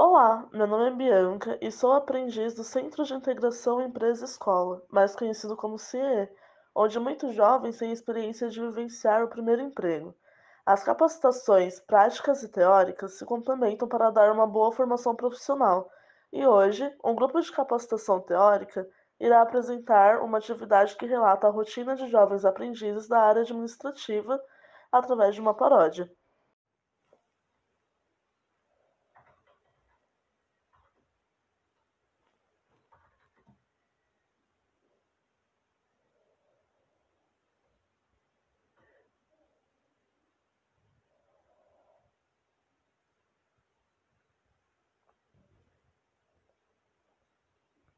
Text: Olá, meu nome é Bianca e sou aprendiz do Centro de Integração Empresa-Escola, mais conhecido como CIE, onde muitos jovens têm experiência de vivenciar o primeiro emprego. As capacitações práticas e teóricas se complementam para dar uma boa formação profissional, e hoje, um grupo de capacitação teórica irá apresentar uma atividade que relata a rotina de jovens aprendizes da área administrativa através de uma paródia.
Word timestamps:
Olá, 0.00 0.46
meu 0.52 0.68
nome 0.68 0.86
é 0.86 0.90
Bianca 0.92 1.58
e 1.60 1.72
sou 1.72 1.92
aprendiz 1.92 2.54
do 2.54 2.62
Centro 2.62 3.02
de 3.02 3.12
Integração 3.14 3.82
Empresa-Escola, 3.82 4.80
mais 4.88 5.16
conhecido 5.16 5.56
como 5.56 5.76
CIE, 5.76 6.28
onde 6.72 7.00
muitos 7.00 7.34
jovens 7.34 7.78
têm 7.78 7.90
experiência 7.90 8.48
de 8.48 8.60
vivenciar 8.60 9.24
o 9.24 9.28
primeiro 9.28 9.60
emprego. 9.60 10.14
As 10.64 10.84
capacitações 10.84 11.80
práticas 11.80 12.44
e 12.44 12.48
teóricas 12.48 13.18
se 13.18 13.24
complementam 13.24 13.88
para 13.88 14.12
dar 14.12 14.30
uma 14.30 14.46
boa 14.46 14.70
formação 14.70 15.16
profissional, 15.16 15.90
e 16.32 16.46
hoje, 16.46 16.88
um 17.04 17.16
grupo 17.16 17.40
de 17.40 17.50
capacitação 17.50 18.20
teórica 18.20 18.88
irá 19.18 19.42
apresentar 19.42 20.22
uma 20.22 20.38
atividade 20.38 20.96
que 20.96 21.06
relata 21.06 21.48
a 21.48 21.50
rotina 21.50 21.96
de 21.96 22.06
jovens 22.06 22.44
aprendizes 22.44 23.08
da 23.08 23.18
área 23.18 23.42
administrativa 23.42 24.40
através 24.92 25.34
de 25.34 25.40
uma 25.40 25.54
paródia. 25.54 26.08